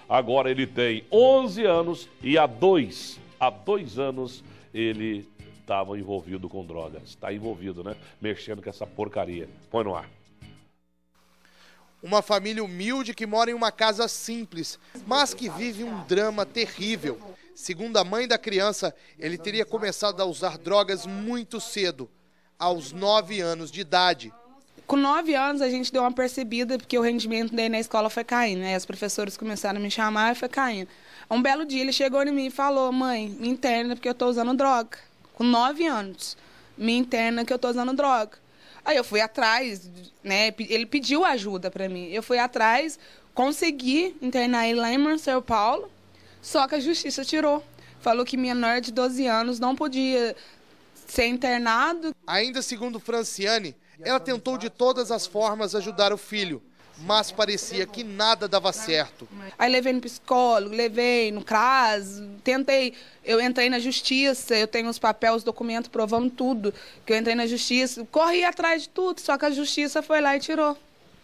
Agora 0.07 0.49
ele 0.49 0.67
tem 0.67 1.05
11 1.11 1.65
anos 1.65 2.09
e 2.21 2.37
há 2.37 2.45
dois 2.45 3.19
há 3.43 3.49
dois 3.49 3.99
anos 3.99 4.43
ele 4.73 5.27
estava 5.59 5.97
envolvido 5.97 6.49
com 6.49 6.65
drogas. 6.65 7.03
Está 7.09 7.33
envolvido, 7.33 7.83
né? 7.83 7.95
Mexendo 8.21 8.61
com 8.61 8.69
essa 8.69 8.87
porcaria. 8.87 9.49
Põe 9.69 9.83
no 9.83 9.95
ar. 9.95 10.09
Uma 12.01 12.21
família 12.21 12.63
humilde 12.63 13.13
que 13.13 13.25
mora 13.25 13.49
em 13.49 13.53
uma 13.53 13.71
casa 13.71 14.07
simples, 14.07 14.77
mas 15.05 15.33
que 15.33 15.49
vive 15.49 15.83
um 15.83 16.03
drama 16.05 16.45
terrível. 16.45 17.19
Segundo 17.55 17.97
a 17.97 18.03
mãe 18.03 18.27
da 18.27 18.37
criança, 18.37 18.93
ele 19.17 19.37
teria 19.37 19.65
começado 19.65 20.19
a 20.21 20.25
usar 20.25 20.57
drogas 20.57 21.05
muito 21.05 21.61
cedo, 21.61 22.09
aos 22.59 22.91
nove 22.91 23.39
anos 23.39 23.71
de 23.71 23.81
idade. 23.81 24.33
Com 24.93 24.97
nove 24.97 25.33
anos 25.33 25.59
a 25.59 25.67
gente 25.69 25.91
deu 25.91 26.03
uma 26.03 26.11
percebida 26.11 26.77
porque 26.77 26.95
o 26.99 27.01
rendimento 27.01 27.51
dele 27.55 27.69
na 27.69 27.79
escola 27.79 28.11
foi 28.11 28.23
caindo, 28.23 28.59
né? 28.59 28.75
As 28.75 28.85
professoras 28.85 29.35
começaram 29.35 29.79
a 29.79 29.81
me 29.81 29.89
chamar 29.89 30.33
e 30.33 30.35
foi 30.35 30.47
caindo. 30.47 30.87
Um 31.31 31.41
belo 31.41 31.65
dia 31.65 31.81
ele 31.81 31.91
chegou 31.91 32.21
em 32.21 32.31
mim 32.31 32.45
e 32.45 32.51
falou: 32.51 32.91
Mãe, 32.91 33.27
me 33.27 33.49
interna 33.49 33.95
porque 33.95 34.07
eu 34.07 34.11
estou 34.11 34.29
usando 34.29 34.53
droga. 34.53 34.99
Com 35.33 35.43
nove 35.45 35.87
anos. 35.87 36.37
Me 36.77 36.95
interna 36.95 37.43
que 37.43 37.51
eu 37.51 37.55
estou 37.55 37.71
usando 37.71 37.91
droga. 37.93 38.37
Aí 38.85 38.95
eu 38.95 39.03
fui 39.03 39.19
atrás, 39.19 39.89
né? 40.23 40.53
Ele 40.59 40.85
pediu 40.85 41.25
ajuda 41.25 41.71
para 41.71 41.89
mim. 41.89 42.09
Eu 42.11 42.21
fui 42.21 42.37
atrás, 42.37 42.99
consegui 43.33 44.15
internar 44.21 44.67
ele 44.67 44.79
lá 44.79 44.93
em 44.93 45.17
São 45.17 45.41
Paulo, 45.41 45.89
só 46.39 46.67
que 46.67 46.75
a 46.75 46.79
justiça 46.79 47.25
tirou. 47.25 47.63
Falou 47.99 48.23
que 48.23 48.37
menor 48.37 48.79
de 48.79 48.91
12 48.91 49.25
anos 49.25 49.59
não 49.59 49.75
podia 49.75 50.35
ser 51.07 51.25
internado. 51.25 52.15
Ainda 52.27 52.61
segundo 52.61 52.99
Franciane, 52.99 53.75
ela 54.01 54.19
tentou 54.19 54.57
de 54.57 54.69
todas 54.69 55.11
as 55.11 55.27
formas 55.27 55.75
ajudar 55.75 56.13
o 56.13 56.17
filho, 56.17 56.61
mas 56.99 57.31
parecia 57.31 57.85
que 57.85 58.03
nada 58.03 58.47
dava 58.47 58.71
certo. 58.71 59.27
Aí 59.57 59.71
levei 59.71 59.93
no 59.93 60.01
psicólogo, 60.01 60.75
levei 60.75 61.31
no 61.31 61.43
CRAS, 61.43 62.21
tentei, 62.43 62.93
eu 63.23 63.41
entrei 63.41 63.69
na 63.69 63.79
justiça, 63.79 64.55
eu 64.55 64.67
tenho 64.67 64.89
os 64.89 64.99
papéis, 64.99 65.37
os 65.37 65.43
documentos 65.43 65.89
provando 65.89 66.29
tudo, 66.29 66.73
que 67.05 67.13
eu 67.13 67.17
entrei 67.17 67.35
na 67.35 67.47
justiça, 67.47 68.05
corri 68.11 68.43
atrás 68.43 68.83
de 68.83 68.89
tudo, 68.89 69.19
só 69.19 69.37
que 69.37 69.45
a 69.45 69.51
justiça 69.51 70.01
foi 70.01 70.21
lá 70.21 70.35
e 70.35 70.39
tirou. 70.39 70.77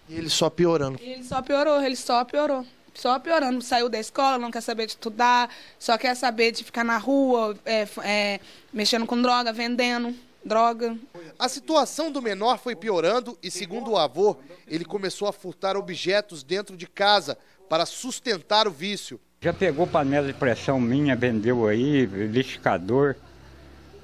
E 0.08 0.16
ele 0.16 0.30
só 0.30 0.50
piorando. 0.50 1.00
E 1.02 1.10
ele 1.10 1.24
só 1.24 1.42
piorou, 1.42 1.82
ele 1.82 1.96
só 1.96 2.24
piorou. 2.26 2.66
Só 2.96 3.18
piorando, 3.20 3.62
saiu 3.62 3.88
da 3.88 4.00
escola, 4.00 4.38
não 4.38 4.52
quer 4.52 4.62
saber 4.62 4.86
de 4.86 4.94
estudar, 4.94 5.50
só 5.78 5.98
quer 5.98 6.16
saber 6.16 6.52
de 6.52 6.64
ficar 6.64 6.84
na 6.84 6.98
rua, 6.98 7.56
é, 7.64 7.88
é, 8.04 8.40
mexendo 8.74 9.06
com 9.06 9.22
droga, 9.22 9.54
vendendo 9.54 10.14
droga. 10.44 10.98
A 11.40 11.48
situação 11.48 12.12
do 12.12 12.22
menor 12.22 12.60
foi 12.60 12.76
piorando 12.76 13.40
e, 13.42 13.50
segundo 13.50 13.92
o 13.92 13.98
avô, 13.98 14.36
ele 14.68 14.84
começou 14.84 15.26
a 15.26 15.32
furtar 15.32 15.78
objetos 15.78 16.44
dentro 16.44 16.76
de 16.76 16.86
casa 16.86 17.38
para 17.70 17.86
sustentar 17.86 18.68
o 18.68 18.72
vício. 18.72 19.18
Já 19.40 19.54
pegou 19.54 19.88
panela 19.88 20.28
de 20.28 20.34
pressão 20.34 20.82
minha, 20.82 21.16
vendeu 21.16 21.66
aí, 21.66 22.06
liquidificador 22.06 23.16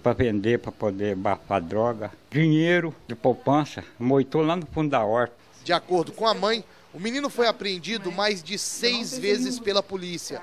para 0.02 0.14
vender, 0.14 0.60
para 0.60 0.72
poder 0.72 1.14
bafar 1.14 1.62
droga. 1.62 2.10
Dinheiro 2.32 2.96
de 3.06 3.16
poupança, 3.16 3.84
moitou 4.00 4.42
lá 4.42 4.56
no 4.56 4.66
fundo 4.68 4.92
da 4.92 5.04
horta. 5.04 5.36
De 5.62 5.74
acordo 5.74 6.14
com 6.14 6.26
a 6.26 6.34
mãe, 6.34 6.64
o 6.94 7.00
menino 7.02 7.30
foi 7.30 7.48
apreendido 7.48 8.14
mais 8.14 8.42
de 8.42 8.58
seis 8.58 9.18
vezes 9.18 9.60
pela 9.60 9.84
polícia. 9.84 10.42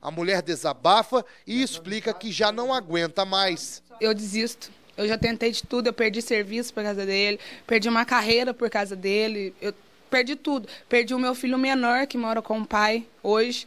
A 0.00 0.10
mulher 0.10 0.42
desabafa 0.42 1.24
e 1.46 1.62
explica 1.62 2.12
que 2.12 2.32
já 2.32 2.50
não 2.50 2.74
aguenta 2.74 3.24
mais. 3.24 3.80
Eu 4.00 4.12
desisto. 4.12 4.72
Eu 4.96 5.08
já 5.08 5.16
tentei 5.16 5.50
de 5.50 5.62
tudo, 5.62 5.86
eu 5.86 5.92
perdi 5.92 6.20
serviço 6.20 6.72
por 6.72 6.82
causa 6.82 7.06
dele, 7.06 7.40
perdi 7.66 7.88
uma 7.88 8.04
carreira 8.04 8.52
por 8.52 8.68
causa 8.68 8.94
dele, 8.94 9.54
eu 9.60 9.72
perdi 10.10 10.36
tudo. 10.36 10.68
Perdi 10.88 11.14
o 11.14 11.18
meu 11.18 11.34
filho 11.34 11.58
menor 11.58 12.06
que 12.06 12.18
mora 12.18 12.42
com 12.42 12.60
o 12.60 12.66
pai 12.66 13.06
hoje, 13.22 13.66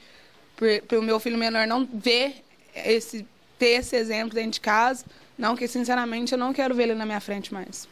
para 0.55 0.99
o 0.99 1.01
meu 1.01 1.19
filho 1.19 1.37
menor 1.37 1.65
não 1.67 1.85
ver 1.85 2.43
esse 2.75 3.25
ter 3.57 3.79
esse 3.79 3.95
exemplo 3.95 4.35
dentro 4.35 4.51
de 4.51 4.59
casa, 4.59 5.05
não 5.37 5.55
que 5.55 5.65
sinceramente 5.67 6.33
eu 6.33 6.37
não 6.37 6.53
quero 6.53 6.75
ver 6.75 6.83
ele 6.83 6.95
na 6.95 7.05
minha 7.05 7.21
frente 7.21 7.53
mais. 7.53 7.87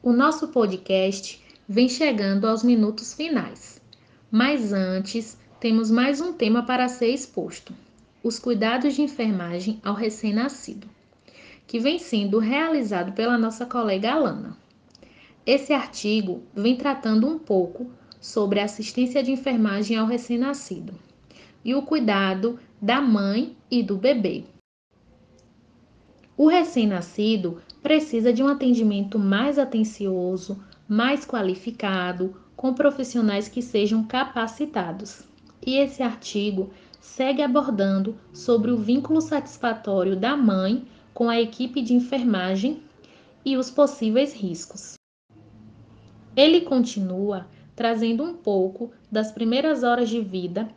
O 0.00 0.12
nosso 0.12 0.48
podcast 0.48 1.44
vem 1.68 1.88
chegando 1.88 2.46
aos 2.46 2.62
minutos 2.62 3.12
finais. 3.14 3.80
Mas 4.30 4.72
antes, 4.72 5.36
temos 5.58 5.90
mais 5.90 6.20
um 6.20 6.32
tema 6.32 6.64
para 6.64 6.88
ser 6.88 7.08
exposto 7.08 7.74
os 8.26 8.40
cuidados 8.40 8.94
de 8.96 9.02
enfermagem 9.02 9.80
ao 9.84 9.94
recém-nascido, 9.94 10.88
que 11.64 11.78
vem 11.78 11.96
sendo 11.96 12.40
realizado 12.40 13.12
pela 13.12 13.38
nossa 13.38 13.64
colega 13.64 14.14
Alana. 14.14 14.56
Esse 15.46 15.72
artigo 15.72 16.42
vem 16.52 16.74
tratando 16.74 17.28
um 17.28 17.38
pouco 17.38 17.88
sobre 18.20 18.58
a 18.58 18.64
assistência 18.64 19.22
de 19.22 19.30
enfermagem 19.30 19.96
ao 19.96 20.08
recém-nascido 20.08 20.92
e 21.64 21.72
o 21.72 21.82
cuidado 21.82 22.58
da 22.82 23.00
mãe 23.00 23.56
e 23.70 23.80
do 23.80 23.96
bebê. 23.96 24.42
O 26.36 26.48
recém-nascido 26.48 27.62
precisa 27.80 28.32
de 28.32 28.42
um 28.42 28.48
atendimento 28.48 29.20
mais 29.20 29.56
atencioso, 29.56 30.60
mais 30.88 31.24
qualificado, 31.24 32.34
com 32.56 32.74
profissionais 32.74 33.46
que 33.46 33.62
sejam 33.62 34.02
capacitados. 34.02 35.22
E 35.64 35.78
esse 35.78 36.02
artigo 36.02 36.70
segue 37.06 37.40
abordando 37.40 38.18
sobre 38.32 38.70
o 38.70 38.76
vínculo 38.76 39.20
satisfatório 39.20 40.16
da 40.16 40.36
mãe 40.36 40.84
com 41.14 41.30
a 41.30 41.40
equipe 41.40 41.80
de 41.80 41.94
enfermagem 41.94 42.82
e 43.44 43.56
os 43.56 43.70
possíveis 43.70 44.34
riscos. 44.34 44.94
Ele 46.36 46.62
continua 46.62 47.46
trazendo 47.74 48.24
um 48.24 48.34
pouco 48.34 48.90
das 49.10 49.30
primeiras 49.30 49.82
horas 49.82 50.08
de 50.08 50.20
vida, 50.20 50.68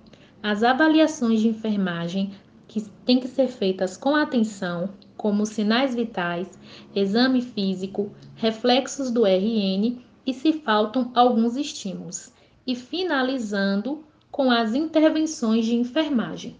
as 0.41 0.63
avaliações 0.63 1.41
de 1.41 1.47
enfermagem 1.47 2.31
que 2.67 2.81
têm 3.05 3.19
que 3.19 3.27
ser 3.27 3.47
feitas 3.47 3.97
com 3.97 4.15
atenção, 4.15 4.91
como 5.17 5.45
sinais 5.45 5.95
vitais, 5.95 6.47
exame 6.95 7.41
físico, 7.41 8.11
reflexos 8.35 9.09
do 9.09 9.25
RN 9.25 9.97
e 10.25 10.33
se 10.33 10.53
faltam 10.53 11.11
alguns 11.15 11.57
estímulos, 11.57 12.31
e 12.67 12.75
finalizando 12.75 14.05
com 14.31 14.51
as 14.51 14.73
intervenções 14.73 15.65
de 15.65 15.75
enfermagem. 15.75 16.59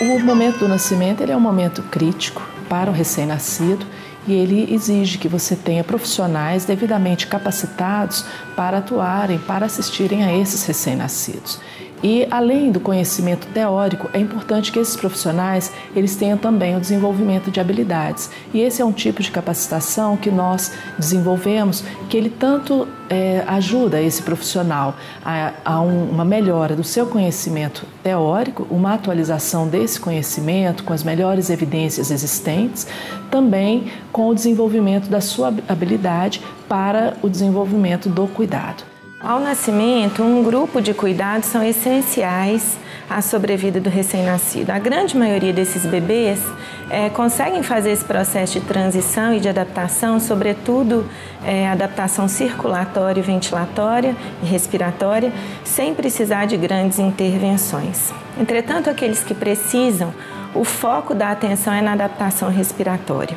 O 0.00 0.20
momento 0.20 0.58
do 0.58 0.68
nascimento 0.68 1.22
ele 1.22 1.32
é 1.32 1.36
um 1.36 1.40
momento 1.40 1.82
crítico 1.84 2.46
para 2.68 2.90
o 2.90 2.92
recém-nascido 2.92 3.86
e 4.26 4.34
ele 4.34 4.72
exige 4.74 5.16
que 5.16 5.26
você 5.26 5.56
tenha 5.56 5.82
profissionais 5.82 6.66
devidamente 6.66 7.26
capacitados 7.26 8.24
para 8.54 8.78
atuarem, 8.78 9.38
para 9.38 9.66
assistirem 9.66 10.24
a 10.24 10.36
esses 10.36 10.64
recém-nascidos. 10.66 11.58
E 12.02 12.26
além 12.30 12.70
do 12.70 12.78
conhecimento 12.78 13.46
teórico, 13.48 14.08
é 14.12 14.20
importante 14.20 14.70
que 14.70 14.78
esses 14.78 14.96
profissionais 14.96 15.72
eles 15.94 16.14
tenham 16.14 16.38
também 16.38 16.76
o 16.76 16.80
desenvolvimento 16.80 17.50
de 17.50 17.60
habilidades. 17.60 18.30
E 18.54 18.60
esse 18.60 18.80
é 18.80 18.84
um 18.84 18.92
tipo 18.92 19.22
de 19.22 19.30
capacitação 19.30 20.16
que 20.16 20.30
nós 20.30 20.72
desenvolvemos, 20.98 21.82
que 22.08 22.16
ele 22.16 22.30
tanto 22.30 22.86
é, 23.10 23.42
ajuda 23.46 24.00
esse 24.00 24.22
profissional 24.22 24.94
a, 25.24 25.52
a 25.64 25.80
um, 25.80 26.10
uma 26.10 26.24
melhora 26.24 26.76
do 26.76 26.84
seu 26.84 27.06
conhecimento 27.06 27.84
teórico, 28.02 28.66
uma 28.70 28.94
atualização 28.94 29.66
desse 29.66 29.98
conhecimento 29.98 30.84
com 30.84 30.92
as 30.92 31.02
melhores 31.02 31.50
evidências 31.50 32.10
existentes, 32.10 32.86
também 33.30 33.90
com 34.12 34.28
o 34.28 34.34
desenvolvimento 34.34 35.08
da 35.08 35.20
sua 35.20 35.52
habilidade 35.68 36.40
para 36.68 37.16
o 37.22 37.28
desenvolvimento 37.28 38.08
do 38.08 38.26
cuidado. 38.28 38.97
Ao 39.20 39.40
nascimento, 39.40 40.22
um 40.22 40.44
grupo 40.44 40.80
de 40.80 40.94
cuidados 40.94 41.48
são 41.48 41.60
essenciais 41.60 42.78
à 43.10 43.20
sobrevida 43.20 43.80
do 43.80 43.90
recém-nascido. 43.90 44.70
A 44.70 44.78
grande 44.78 45.16
maioria 45.16 45.52
desses 45.52 45.84
bebês 45.84 46.40
é, 46.88 47.10
conseguem 47.10 47.64
fazer 47.64 47.90
esse 47.90 48.04
processo 48.04 48.60
de 48.60 48.66
transição 48.66 49.34
e 49.34 49.40
de 49.40 49.48
adaptação, 49.48 50.20
sobretudo 50.20 51.04
é, 51.44 51.68
adaptação 51.68 52.28
circulatória, 52.28 53.20
ventilatória 53.20 54.14
e 54.40 54.46
respiratória, 54.46 55.32
sem 55.64 55.94
precisar 55.94 56.46
de 56.46 56.56
grandes 56.56 57.00
intervenções. 57.00 58.12
Entretanto, 58.40 58.88
aqueles 58.88 59.24
que 59.24 59.34
precisam, 59.34 60.14
o 60.54 60.62
foco 60.62 61.12
da 61.12 61.32
atenção 61.32 61.74
é 61.74 61.80
na 61.80 61.94
adaptação 61.94 62.50
respiratória. 62.50 63.36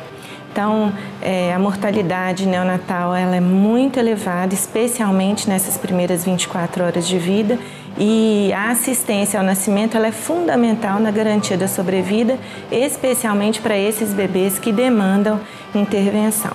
Então, 0.52 0.92
é, 1.22 1.54
a 1.54 1.58
mortalidade 1.58 2.46
neonatal 2.46 3.14
ela 3.14 3.34
é 3.34 3.40
muito 3.40 3.98
elevada, 3.98 4.52
especialmente 4.52 5.48
nessas 5.48 5.78
primeiras 5.78 6.26
24 6.26 6.84
horas 6.84 7.08
de 7.08 7.18
vida, 7.18 7.58
e 7.98 8.52
a 8.52 8.70
assistência 8.70 9.40
ao 9.40 9.46
nascimento 9.46 9.96
ela 9.96 10.08
é 10.08 10.12
fundamental 10.12 11.00
na 11.00 11.10
garantia 11.10 11.56
da 11.56 11.66
sobrevida, 11.66 12.38
especialmente 12.70 13.62
para 13.62 13.78
esses 13.78 14.12
bebês 14.12 14.58
que 14.58 14.70
demandam 14.70 15.40
intervenção. 15.74 16.52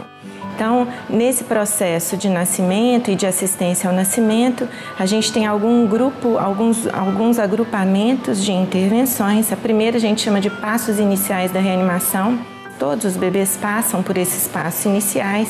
Então, 0.55 0.87
nesse 1.09 1.43
processo 1.43 2.17
de 2.17 2.29
nascimento 2.29 3.09
e 3.09 3.15
de 3.15 3.25
assistência 3.25 3.89
ao 3.89 3.95
nascimento, 3.95 4.67
a 4.97 5.07
gente 5.07 5.31
tem 5.31 5.45
algum 5.45 5.87
grupo, 5.87 6.37
alguns, 6.37 6.87
alguns 6.87 7.39
agrupamentos 7.39 8.43
de 8.43 8.51
intervenções. 8.51 9.51
A 9.51 9.55
primeira 9.55 9.97
a 9.97 9.99
gente 9.99 10.21
chama 10.21 10.39
de 10.39 10.49
passos 10.49 10.99
iniciais 10.99 11.51
da 11.51 11.59
reanimação 11.59 12.39
Todos 12.79 13.05
os 13.05 13.17
bebês 13.17 13.57
passam 13.59 14.03
por 14.03 14.17
esses 14.17 14.47
passos 14.47 14.85
iniciais. 14.85 15.49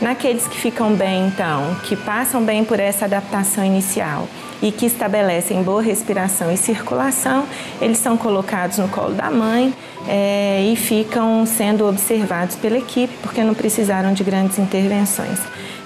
Naqueles 0.00 0.46
que 0.46 0.56
ficam 0.56 0.94
bem, 0.94 1.26
então, 1.26 1.74
que 1.84 1.94
passam 1.94 2.42
bem 2.42 2.64
por 2.64 2.80
essa 2.80 3.04
adaptação 3.04 3.64
inicial 3.64 4.26
e 4.62 4.70
que 4.72 4.86
estabelecem 4.86 5.62
boa 5.62 5.82
respiração 5.82 6.50
e 6.50 6.56
circulação, 6.56 7.44
eles 7.80 7.98
são 7.98 8.16
colocados 8.16 8.78
no 8.78 8.88
colo 8.88 9.14
da 9.14 9.30
mãe 9.30 9.74
é, 10.08 10.62
e 10.72 10.76
ficam 10.76 11.44
sendo 11.44 11.86
observados 11.86 12.56
pela 12.56 12.78
equipe 12.78 13.12
porque 13.20 13.42
não 13.42 13.52
precisaram 13.52 14.12
de 14.12 14.24
grandes 14.24 14.58
intervenções. 14.58 15.38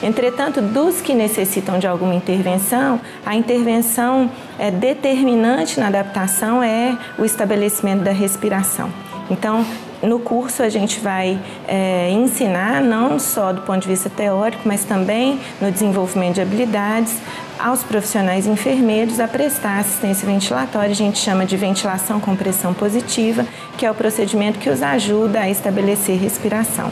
Entretanto, 0.03 0.61
dos 0.61 1.01
que 1.01 1.15
necessitam 1.15 1.79
de 1.79 1.87
alguma 1.87 2.15
intervenção, 2.15 3.01
a 3.25 3.35
intervenção 3.35 4.31
é, 4.59 4.71
determinante 4.71 5.81
na 5.81 5.87
adaptação 5.87 6.63
é 6.63 6.97
o 7.19 7.25
estabelecimento 7.25 8.03
da 8.03 8.13
respiração. 8.13 8.93
Então, 9.31 9.65
no 10.05 10.19
curso 10.19 10.63
a 10.63 10.69
gente 10.69 11.01
vai 11.01 11.39
é, 11.67 12.11
ensinar 12.11 12.83
não 12.83 13.19
só 13.19 13.53
do 13.53 13.63
ponto 13.63 13.81
de 13.81 13.89
vista 13.89 14.11
teórico, 14.11 14.63
mas 14.65 14.85
também 14.85 15.41
no 15.61 15.71
desenvolvimento 15.71 16.35
de 16.35 16.41
habilidades 16.43 17.15
aos 17.59 17.83
profissionais 17.83 18.47
enfermeiros 18.47 19.21
a 19.21 19.29
prestar 19.29 19.79
assistência 19.79 20.27
ventilatória. 20.27 20.91
A 20.91 20.95
gente 20.95 21.19
chama 21.19 21.47
de 21.47 21.57
ventilação 21.57 22.21
com 22.21 22.37
pressão 22.37 22.75
positiva, 22.75 23.47
que 23.79 23.87
é 23.87 23.91
o 23.91 23.95
procedimento 23.95 24.59
que 24.59 24.69
os 24.69 24.83
ajuda 24.83 25.41
a 25.41 25.51
estabelecer 25.51 26.19
respiração. 26.19 26.91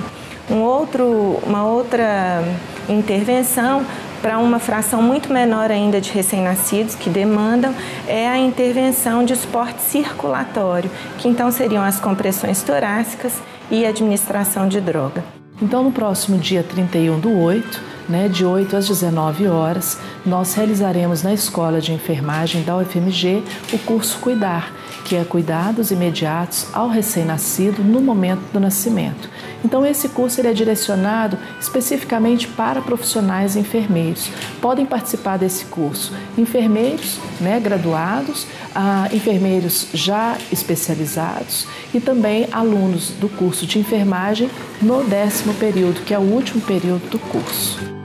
Um 0.51 0.61
outro, 0.61 1.41
uma 1.47 1.65
outra 1.65 2.43
intervenção 2.89 3.85
para 4.23 4.39
uma 4.39 4.61
fração 4.61 5.03
muito 5.03 5.33
menor 5.33 5.71
ainda 5.71 6.01
de 6.01 6.11
recém-nascidos 6.13 6.95
que 6.95 7.11
demandam 7.11 7.75
é 8.07 8.29
a 8.29 8.39
intervenção 8.39 9.25
de 9.25 9.35
suporte 9.35 9.83
circulatório, 9.83 10.89
que 11.19 11.29
então 11.29 11.51
seriam 11.51 11.83
as 11.83 11.99
compressões 11.99 12.63
torácicas 12.63 13.43
e 13.69 13.85
administração 13.85 14.69
de 14.69 14.81
droga. 14.81 15.25
Então, 15.61 15.83
no 15.83 15.93
próximo 15.93 16.39
dia 16.39 16.63
31 16.63 17.19
do 17.19 17.37
8, 17.37 17.81
né, 18.09 18.29
de 18.29 18.45
8 18.45 18.77
às 18.77 18.89
19 18.89 19.49
horas, 19.49 19.99
nós 20.25 20.55
realizaremos 20.55 21.23
na 21.23 21.33
Escola 21.33 21.81
de 21.81 21.93
Enfermagem 21.93 22.63
da 22.63 22.77
UFMG 22.77 23.43
o 23.73 23.79
curso 23.79 24.19
Cuidar, 24.19 24.73
que 25.05 25.17
é 25.17 25.25
cuidados 25.25 25.91
imediatos 25.91 26.67
ao 26.73 26.89
recém-nascido 26.89 27.83
no 27.83 28.01
momento 28.01 28.43
do 28.53 28.61
nascimento. 28.61 29.29
Então 29.65 29.87
esse 29.87 30.09
curso 30.09 30.41
ele 30.41 30.49
é 30.49 30.53
direcionado 30.53 31.39
especificamente 31.61 32.49
para 32.49 32.81
profissionais 32.81 33.57
enfermeiros. 33.57 34.31
Podem 34.61 34.85
participar 34.85 35.37
desse 35.37 35.67
curso 35.67 36.13
enfermeiros, 36.37 37.19
né, 37.41 37.61
graduados, 37.61 38.47
ah, 38.75 39.09
enfermeiros 39.13 39.89
já 39.93 40.37
especializados 40.51 41.67
e 41.95 42.01
também 42.01 42.49
alunos 42.51 43.11
do 43.11 43.29
curso 43.29 43.67
de 43.67 43.79
enfermagem 43.79 44.51
no 44.81 45.05
décimo 45.05 45.55
período, 45.55 46.03
que 46.03 46.15
é 46.15 46.19
o 46.19 46.23
último 46.23 46.61
período 46.61 47.09
do 47.09 47.19
curso. 47.19 48.02